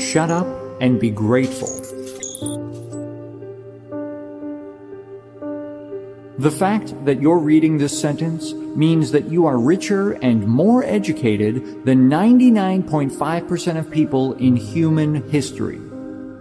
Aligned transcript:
Shut 0.00 0.30
up 0.30 0.48
and 0.80 0.98
be 0.98 1.10
grateful. 1.10 1.68
The 6.38 6.50
fact 6.50 7.04
that 7.04 7.20
you're 7.20 7.38
reading 7.38 7.76
this 7.76 8.00
sentence 8.00 8.54
means 8.54 9.12
that 9.12 9.30
you 9.30 9.44
are 9.44 9.58
richer 9.58 10.12
and 10.12 10.46
more 10.46 10.82
educated 10.82 11.84
than 11.84 12.08
99.5% 12.08 13.78
of 13.78 13.90
people 13.90 14.32
in 14.32 14.56
human 14.56 15.28
history. 15.30 15.78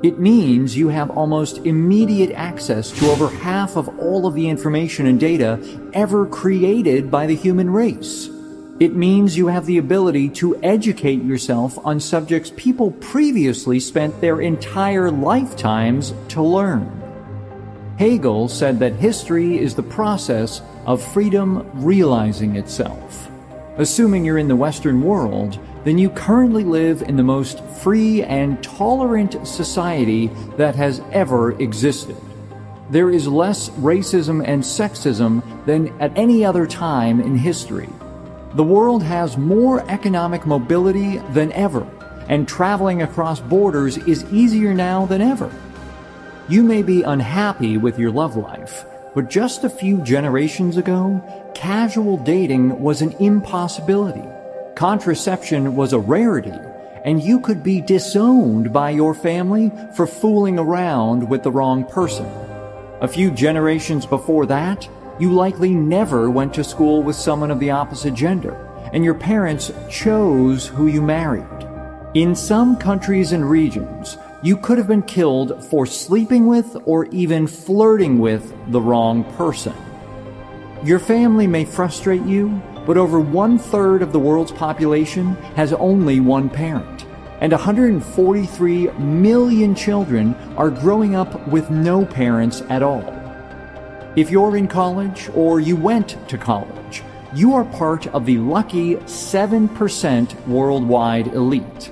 It 0.01 0.19
means 0.19 0.77
you 0.77 0.87
have 0.87 1.09
almost 1.09 1.57
immediate 1.57 2.31
access 2.31 2.91
to 2.91 3.11
over 3.11 3.27
half 3.27 3.75
of 3.75 3.89
all 3.99 4.25
of 4.25 4.35
the 4.35 4.47
information 4.47 5.05
and 5.05 5.19
data 5.19 5.59
ever 5.91 6.25
created 6.25 7.11
by 7.11 7.27
the 7.27 7.35
human 7.35 7.69
race. 7.69 8.29
It 8.79 8.95
means 8.95 9.37
you 9.37 9.47
have 9.47 9.65
the 9.65 9.77
ability 9.77 10.29
to 10.29 10.55
educate 10.63 11.21
yourself 11.21 11.77
on 11.85 11.99
subjects 11.99 12.53
people 12.55 12.91
previously 12.91 13.77
spent 13.77 14.21
their 14.21 14.39
entire 14.39 15.11
lifetimes 15.11 16.13
to 16.29 16.41
learn. 16.41 16.89
Hegel 17.97 18.47
said 18.47 18.79
that 18.79 18.93
history 18.93 19.59
is 19.59 19.75
the 19.75 19.83
process 19.83 20.61
of 20.85 21.03
freedom 21.03 21.69
realizing 21.73 22.55
itself. 22.55 23.29
Assuming 23.75 24.23
you're 24.23 24.37
in 24.37 24.47
the 24.47 24.55
Western 24.55 25.01
world, 25.01 25.59
then 25.83 25.97
you 25.97 26.09
currently 26.09 26.63
live 26.63 27.01
in 27.01 27.17
the 27.17 27.23
most 27.23 27.61
free 27.81 28.23
and 28.23 28.63
tolerant 28.63 29.45
society 29.45 30.27
that 30.55 30.75
has 30.75 31.01
ever 31.11 31.51
existed. 31.61 32.15
There 32.91 33.09
is 33.09 33.27
less 33.27 33.67
racism 33.71 34.41
and 34.47 34.63
sexism 34.63 35.43
than 35.65 35.89
at 35.99 36.17
any 36.17 36.45
other 36.45 36.65
time 36.65 37.19
in 37.19 37.35
history. 37.35 37.89
The 38.55 38.63
world 38.63 39.03
has 39.03 39.37
more 39.37 39.87
economic 39.91 40.47
mobility 40.47 41.19
than 41.33 41.51
ever, 41.51 41.85
and 42.27 42.47
traveling 42.47 43.03
across 43.03 43.39
borders 43.39 43.97
is 43.97 44.25
easier 44.33 44.73
now 44.73 45.05
than 45.05 45.21
ever. 45.21 45.51
You 46.47 46.63
may 46.63 46.81
be 46.81 47.03
unhappy 47.03 47.77
with 47.77 47.99
your 47.99 48.09
love 48.09 48.35
life, 48.35 48.85
but 49.13 49.29
just 49.29 49.63
a 49.63 49.69
few 49.69 50.01
generations 50.01 50.77
ago, 50.77 51.21
casual 51.53 52.17
dating 52.17 52.81
was 52.81 53.03
an 53.03 53.11
impossibility. 53.19 54.27
Contraception 54.75 55.75
was 55.75 55.93
a 55.93 55.99
rarity, 55.99 56.57
and 57.05 57.21
you 57.21 57.39
could 57.41 57.61
be 57.61 57.81
disowned 57.81 58.73
by 58.73 58.89
your 58.89 59.13
family 59.13 59.71
for 59.95 60.07
fooling 60.07 60.57
around 60.57 61.29
with 61.29 61.43
the 61.43 61.51
wrong 61.51 61.85
person. 61.85 62.25
A 63.01 63.07
few 63.07 63.29
generations 63.29 64.07
before 64.07 64.47
that, 64.47 64.89
you 65.19 65.33
likely 65.33 65.71
never 65.73 66.29
went 66.29 66.53
to 66.53 66.63
school 66.63 67.03
with 67.03 67.15
someone 67.15 67.51
of 67.51 67.59
the 67.59 67.71
opposite 67.71 68.13
gender, 68.13 68.53
and 68.93 69.03
your 69.03 69.13
parents 69.13 69.71
chose 69.89 70.67
who 70.67 70.87
you 70.87 71.01
married. 71.01 71.45
In 72.13 72.33
some 72.35 72.77
countries 72.77 73.33
and 73.33 73.47
regions, 73.47 74.17
you 74.41 74.55
could 74.55 74.77
have 74.77 74.87
been 74.87 75.03
killed 75.03 75.63
for 75.65 75.85
sleeping 75.85 76.47
with 76.47 76.75
or 76.85 77.05
even 77.07 77.45
flirting 77.45 78.17
with 78.19 78.53
the 78.71 78.81
wrong 78.81 79.25
person. 79.35 79.73
Your 80.83 80.99
family 80.99 81.45
may 81.45 81.65
frustrate 81.65 82.23
you, 82.23 82.61
but 82.87 82.95
over 82.97 83.19
one 83.19 83.57
third 83.57 84.01
of 84.01 84.13
the 84.13 84.19
world's 84.19 84.53
population 84.53 85.35
has 85.57 85.73
only 85.73 86.21
one 86.21 86.49
parent, 86.49 87.05
and 87.41 87.51
143 87.51 88.87
million 88.91 89.75
children 89.75 90.33
are 90.55 90.71
growing 90.71 91.15
up 91.15 91.45
with 91.49 91.69
no 91.69 92.05
parents 92.05 92.61
at 92.69 92.81
all. 92.81 93.18
If 94.19 94.29
you're 94.29 94.57
in 94.57 94.67
college 94.67 95.29
or 95.33 95.61
you 95.61 95.77
went 95.77 96.17
to 96.27 96.37
college, 96.37 97.03
you 97.33 97.53
are 97.53 97.63
part 97.63 98.05
of 98.07 98.25
the 98.25 98.37
lucky 98.37 98.95
7% 98.95 100.45
worldwide 100.45 101.27
elite. 101.27 101.89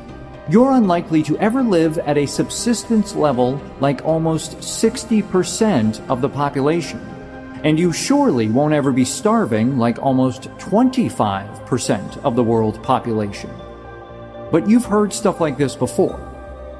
You're 0.50 0.73
unlikely 0.73 1.23
to 1.23 1.38
ever 1.38 1.64
live 1.64 1.98
at 2.00 2.17
a 2.17 2.25
subsistence 2.25 3.16
level 3.16 3.61
like 3.80 4.04
almost 4.04 4.58
60% 4.58 6.05
of 6.10 6.20
the 6.20 6.27
population 6.27 6.99
and 7.64 7.80
you 7.80 7.93
surely 7.93 8.49
won't 8.49 8.73
ever 8.73 8.92
be 8.92 9.05
starving 9.05 9.77
like 9.77 9.98
almost 10.04 10.49
25% 10.58 12.26
of 12.26 12.36
the 12.36 12.43
world 12.43 12.83
population. 12.83 13.52
But 14.52 14.67
you've 14.67 14.83
heard 14.83 15.14
stuff 15.14 15.39
like 15.39 15.58
this 15.58 15.77
before, 15.77 16.20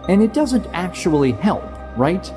and 0.10 0.22
it 0.22 0.34
doesn't 0.34 0.68
actually 0.74 1.32
help, 1.32 1.64
right? 1.96 2.30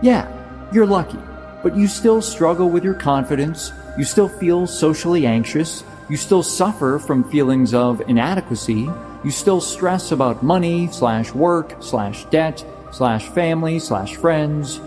Yeah, 0.00 0.30
you're 0.72 0.86
lucky, 0.86 1.18
but 1.62 1.76
you 1.76 1.86
still 1.86 2.22
struggle 2.22 2.70
with 2.70 2.84
your 2.84 2.94
confidence, 2.94 3.72
you 3.98 4.04
still 4.04 4.28
feel 4.28 4.66
socially 4.66 5.26
anxious, 5.26 5.84
you 6.08 6.16
still 6.16 6.42
suffer 6.42 6.98
from 6.98 7.28
feelings 7.30 7.74
of 7.74 8.00
inadequacy, 8.02 8.88
you 9.22 9.30
still 9.30 9.60
stress 9.60 10.12
about 10.12 10.42
money 10.42 10.88
slash 10.88 11.32
work 11.32 11.76
slash 11.80 12.24
debt 12.26 12.64
slash 12.92 13.28
family 13.28 13.78
slash 13.78 14.16
friends, 14.16 14.80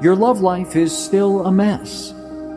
your 0.00 0.16
love 0.16 0.40
life 0.40 0.74
is 0.74 0.96
still 0.96 1.46
a 1.46 1.52
mess. 1.52 2.14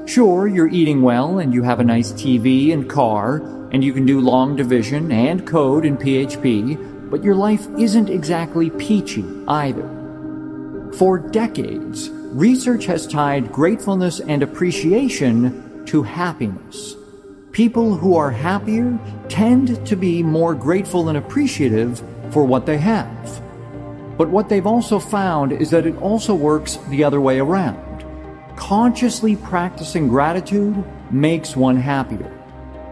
Sure, 0.07 0.47
you're 0.47 0.67
eating 0.67 1.01
well 1.01 1.39
and 1.39 1.53
you 1.53 1.63
have 1.63 1.79
a 1.79 1.83
nice 1.83 2.11
TV 2.11 2.73
and 2.73 2.89
car, 2.89 3.37
and 3.71 3.83
you 3.83 3.91
can 3.93 4.05
do 4.05 4.19
long 4.19 4.55
division 4.55 5.11
and 5.11 5.45
code 5.45 5.85
in 5.85 5.97
PHP, 5.97 7.09
but 7.09 7.23
your 7.23 7.35
life 7.35 7.67
isn't 7.77 8.09
exactly 8.09 8.69
peachy 8.69 9.25
either. 9.47 9.87
For 10.97 11.17
decades, 11.17 12.09
research 12.35 12.85
has 12.85 13.07
tied 13.07 13.50
gratefulness 13.50 14.19
and 14.19 14.44
appreciation 14.44 15.85
to 15.85 16.03
happiness. 16.03 16.97
People 17.53 17.96
who 17.96 18.18
are 18.18 18.29
happier 18.29 19.00
tend 19.29 19.85
to 19.88 19.96
be 19.96 20.22
more 20.22 20.53
grateful 20.53 21.07
and 21.07 21.18
appreciative 21.18 22.03
for 22.31 22.44
what 22.44 22.66
they 22.66 22.78
have. 22.78 23.41
But 24.18 24.28
what 24.28 24.50
they've 24.50 24.68
also 24.68 25.00
found 25.00 25.53
is 25.53 25.69
that 25.69 25.85
it 25.85 25.95
also 26.00 26.35
works 26.35 26.75
the 26.90 27.06
other 27.06 27.22
way 27.22 27.40
around. 27.40 28.03
Consciously 28.57 29.38
practicing 29.38 30.09
gratitude 30.09 30.84
makes 31.12 31.56
one 31.56 31.78
happier. 31.78 32.29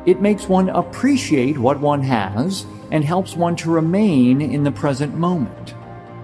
It 0.06 0.22
makes 0.22 0.48
one 0.48 0.70
appreciate 0.70 1.58
what 1.58 1.82
one 1.82 2.02
has 2.04 2.66
and 2.92 3.04
helps 3.04 3.36
one 3.36 3.58
to 3.58 3.72
remain 3.72 4.42
in 4.42 4.64
the 4.64 4.72
present 4.72 5.16
moment. 5.16 5.74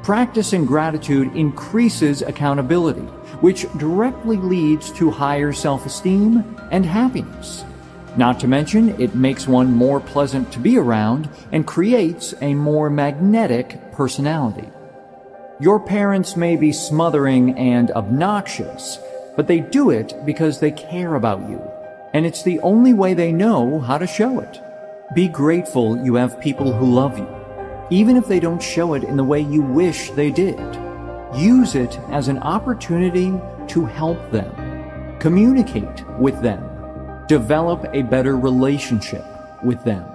Practicing 0.04 0.66
gratitude 0.66 1.36
increases 1.36 2.22
accountability, 2.22 3.02
which 3.42 3.72
directly 3.78 4.38
leads 4.38 4.92
to 4.94 5.12
higher 5.12 5.52
self 5.52 5.86
esteem 5.86 6.58
and 6.72 6.86
happiness. 6.86 7.66
Not 8.18 8.40
to 8.40 8.48
mention, 8.48 9.00
it 9.00 9.14
makes 9.14 9.48
one 9.48 9.72
more 9.72 10.00
pleasant 10.00 10.52
to 10.54 10.60
be 10.60 10.78
around 10.78 11.30
and 11.52 11.68
creates 11.68 12.34
a 12.42 12.54
more 12.54 12.90
magnetic 12.90 13.92
personality. 13.92 14.68
Your 15.60 15.80
parents 15.80 16.36
may 16.36 16.56
be 16.56 16.72
smothering 16.72 17.58
and 17.58 17.92
obnoxious, 17.92 18.98
but 19.36 19.48
they 19.48 19.60
do 19.60 19.90
it 19.90 20.14
because 20.26 20.60
they 20.60 20.72
care 20.72 21.16
about 21.16 21.50
you, 21.50 21.62
and 22.14 22.26
it's 22.26 22.44
the 22.44 22.60
only 22.62 22.94
way 22.94 23.14
they 23.14 23.32
know 23.32 23.80
how 23.80 23.98
to 23.98 24.08
show 24.08 24.40
it. 24.40 24.60
Be 25.14 25.28
grateful 25.28 26.04
you 26.04 26.16
have 26.16 26.40
people 26.40 26.72
who 26.74 26.86
love 26.86 27.18
you, 27.18 27.28
even 27.90 28.18
if 28.18 28.28
they 28.28 28.40
don't 28.40 28.62
show 28.62 28.94
it 28.94 29.04
in 29.04 29.18
the 29.18 29.24
way 29.24 29.40
you 29.40 29.62
wish 29.62 30.12
they 30.12 30.32
did. 30.32 30.60
Use 31.36 31.76
it 31.76 31.98
as 32.10 32.28
an 32.28 32.40
opportunity 32.40 33.34
to 33.68 33.86
help 33.86 34.32
them, 34.32 35.18
communicate 35.20 36.08
with 36.18 36.42
them, 36.42 36.64
develop 37.28 37.86
a 37.94 38.02
better 38.04 38.38
relationship 38.38 39.26
with 39.64 39.84
them. 39.84 40.06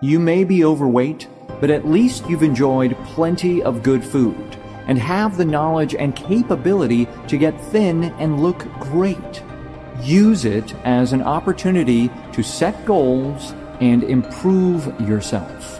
You 0.00 0.18
may 0.18 0.44
be 0.44 0.64
overweight 0.64 1.28
but 1.60 1.70
at 1.70 1.86
least 1.86 2.28
you've 2.28 2.42
enjoyed 2.42 2.96
plenty 3.04 3.62
of 3.62 3.82
good 3.82 4.02
food 4.02 4.56
and 4.86 4.98
have 4.98 5.36
the 5.36 5.44
knowledge 5.44 5.94
and 5.94 6.16
capability 6.16 7.06
to 7.28 7.36
get 7.36 7.60
thin 7.60 8.04
and 8.18 8.42
look 8.42 8.58
great. 8.80 9.42
Use 10.02 10.46
it 10.46 10.74
as 10.84 11.12
an 11.12 11.22
opportunity 11.22 12.10
to 12.32 12.42
set 12.42 12.84
goals 12.86 13.52
and 13.80 14.02
improve 14.02 14.98
yourself. 15.00 15.79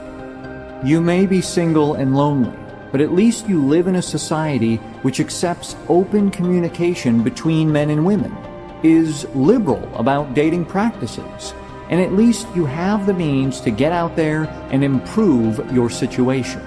You 0.83 1.03
may 1.03 1.27
be 1.27 1.43
single 1.43 1.97
and 1.97 2.17
lonely, 2.17 2.57
but 2.91 3.03
at 3.03 3.13
least 3.13 3.47
you 3.47 3.63
live 3.63 3.87
in 3.87 3.97
a 3.97 4.03
society 4.03 4.77
which 5.03 5.21
accepts 5.21 5.77
open 5.89 6.31
communication 6.31 7.23
between 7.23 7.71
men 7.71 7.91
and 7.91 8.07
women, 8.07 8.35
is 8.83 9.27
liberal 9.35 9.95
about 9.95 10.33
dating 10.33 10.65
practices, 10.65 11.53
and 11.91 12.01
at 12.01 12.15
least 12.15 12.47
you 12.55 12.65
have 12.65 13.05
the 13.05 13.13
means 13.13 13.61
to 13.61 13.71
get 13.71 13.93
out 13.93 14.17
there 14.17 14.45
and 14.71 14.83
improve 14.83 15.71
your 15.71 15.91
situation. 15.91 16.63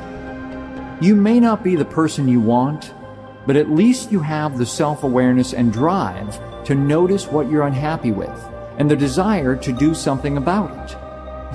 You 1.01 1.15
may 1.15 1.39
not 1.39 1.63
be 1.63 1.75
the 1.75 1.83
person 1.83 2.27
you 2.27 2.39
want, 2.39 2.93
but 3.47 3.55
at 3.55 3.71
least 3.71 4.11
you 4.11 4.19
have 4.19 4.59
the 4.59 4.65
self 4.65 5.03
awareness 5.03 5.53
and 5.53 5.73
drive 5.73 6.39
to 6.65 6.75
notice 6.75 7.25
what 7.25 7.49
you're 7.49 7.65
unhappy 7.65 8.11
with 8.11 8.29
and 8.77 8.91
the 8.91 8.95
desire 8.95 9.55
to 9.55 9.73
do 9.73 9.95
something 9.95 10.37
about 10.37 10.91
it. 10.91 11.02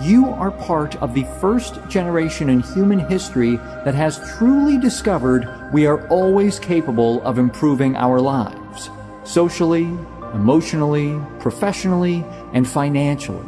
You 0.00 0.28
are 0.28 0.52
part 0.52 0.94
of 1.02 1.12
the 1.12 1.24
first 1.40 1.80
generation 1.88 2.48
in 2.50 2.60
human 2.60 3.00
history 3.00 3.56
that 3.84 3.96
has 3.96 4.20
truly 4.38 4.78
discovered 4.78 5.48
we 5.72 5.86
are 5.86 6.06
always 6.06 6.60
capable 6.60 7.20
of 7.22 7.38
improving 7.38 7.96
our 7.96 8.20
lives, 8.20 8.90
socially, 9.24 9.90
emotionally, 10.34 11.20
professionally, 11.40 12.24
and 12.52 12.66
financially. 12.68 13.44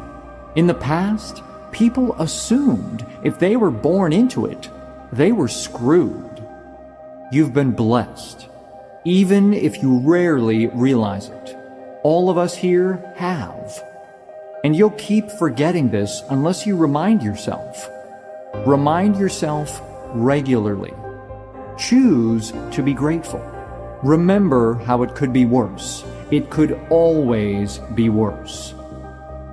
In 0.57 0.67
the 0.67 0.75
past, 0.75 1.43
people 1.71 2.15
assumed 2.15 3.07
if 3.23 3.39
they 3.39 3.55
were 3.55 3.71
born 3.71 4.13
into 4.13 4.47
it, 4.47 4.69
they 5.13 5.31
were 5.31 5.47
screwed. 5.47 6.45
You've 7.31 7.55
been 7.55 7.71
blessed, 7.71 8.49
even 9.05 9.55
if 9.55 9.81
you 9.83 10.01
rarely 10.01 10.67
realize 10.67 11.29
it. 11.29 11.57
All 12.03 12.29
of 12.29 12.39
us 12.39 12.57
here 12.57 13.15
have. 13.17 13.85
And 14.63 14.77
you'll 14.77 14.91
keep 14.91 15.31
forgetting 15.31 15.91
this 15.91 16.23
unless 16.31 16.67
you 16.67 16.77
remind 16.77 17.23
yourself. 17.23 17.89
Remind 18.67 19.17
yourself 19.17 19.81
regularly. 20.15 20.93
Choose 21.79 22.53
to 22.73 22.83
be 22.83 22.93
grateful. 22.93 23.41
Remember 24.03 24.75
how 24.75 25.03
it 25.03 25.15
could 25.15 25.33
be 25.33 25.47
worse. 25.47 26.05
It 26.31 26.51
could 26.51 26.79
always 26.91 27.79
be 27.95 28.09
worse. 28.09 28.75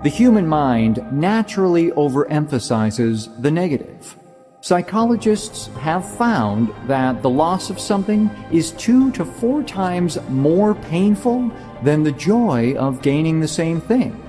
The 0.04 0.10
human 0.10 0.46
mind 0.46 1.00
naturally 1.12 1.92
overemphasizes 1.92 3.42
the 3.42 3.52
negative. 3.52 4.18
Psychologists 4.62 5.68
have 5.80 6.18
found 6.18 6.74
that 6.88 7.22
the 7.22 7.30
loss 7.30 7.70
of 7.70 7.80
something 7.80 8.30
is 8.52 8.72
two 8.74 9.12
to 9.12 9.24
four 9.24 9.64
times 9.64 10.18
more 10.30 10.76
painful 10.76 11.52
than 11.84 12.04
the 12.04 12.12
joy 12.12 12.76
of 12.76 13.02
gaining 13.02 13.40
the 13.40 13.48
same 13.48 13.80
thing. 13.80 14.27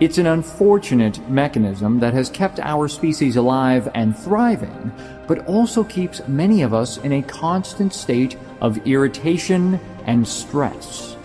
It's 0.00 0.16
an 0.16 0.28
unfortunate 0.28 1.28
mechanism 1.28 2.00
that 2.00 2.14
has 2.14 2.30
kept 2.30 2.58
our 2.58 2.88
species 2.88 3.36
alive 3.36 3.86
and 3.94 4.16
thriving, 4.16 4.90
but 5.26 5.46
also 5.46 5.84
keeps 5.84 6.26
many 6.26 6.62
of 6.62 6.72
us 6.72 6.96
in 6.96 7.12
a 7.12 7.22
constant 7.22 7.92
state 7.92 8.38
of 8.62 8.78
irritation 8.86 9.78
and 10.06 10.26
stress. 10.26 11.18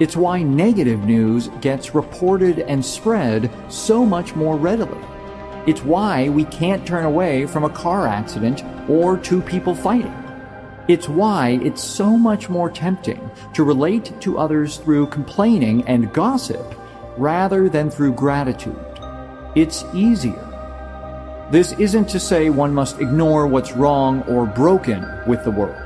It's 0.00 0.18
why 0.18 0.42
negative 0.42 1.00
news 1.04 1.48
gets 1.62 1.94
reported 1.94 2.58
and 2.58 2.84
spread 2.84 3.50
so 3.70 4.04
much 4.04 4.36
more 4.36 4.58
readily. 4.58 5.00
It's 5.66 5.82
why 5.82 6.28
we 6.28 6.44
can't 6.44 6.86
turn 6.86 7.06
away 7.06 7.46
from 7.46 7.64
a 7.64 7.70
car 7.70 8.06
accident 8.06 8.62
or 8.86 9.16
two 9.16 9.40
people 9.40 9.74
fighting. 9.74 10.14
It's 10.88 11.08
why 11.08 11.58
it's 11.62 11.82
so 11.82 12.18
much 12.18 12.50
more 12.50 12.68
tempting 12.68 13.30
to 13.54 13.64
relate 13.64 14.12
to 14.20 14.36
others 14.36 14.76
through 14.76 15.06
complaining 15.06 15.88
and 15.88 16.12
gossip 16.12 16.74
rather 17.16 17.68
than 17.68 17.90
through 17.90 18.12
gratitude. 18.14 18.78
It's 19.54 19.84
easier. 19.94 20.50
This 21.50 21.72
isn't 21.72 22.08
to 22.08 22.18
say 22.18 22.50
one 22.50 22.74
must 22.74 23.00
ignore 23.00 23.46
what's 23.46 23.72
wrong 23.72 24.22
or 24.22 24.46
broken 24.46 25.06
with 25.26 25.44
the 25.44 25.50
world. 25.50 25.76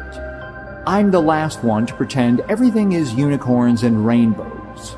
I'm 0.86 1.10
the 1.10 1.20
last 1.20 1.62
one 1.62 1.84
to 1.86 1.94
pretend 1.94 2.40
everything 2.48 2.92
is 2.92 3.12
unicorns 3.12 3.82
and 3.82 4.06
rainbows. 4.06 4.96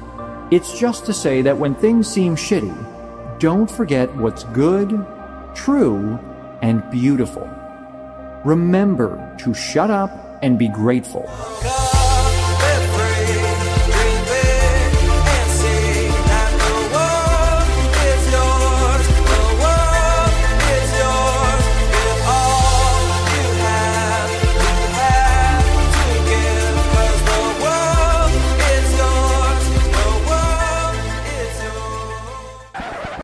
It's 0.52 0.78
just 0.78 1.06
to 1.06 1.12
say 1.12 1.42
that 1.42 1.58
when 1.58 1.74
things 1.74 2.08
seem 2.08 2.36
shitty, 2.36 3.38
don't 3.40 3.70
forget 3.70 4.14
what's 4.16 4.44
good, 4.44 5.04
true, 5.54 6.18
and 6.62 6.88
beautiful. 6.90 7.48
Remember 8.44 9.34
to 9.40 9.54
shut 9.54 9.90
up 9.90 10.38
and 10.42 10.58
be 10.58 10.68
grateful. 10.68 11.28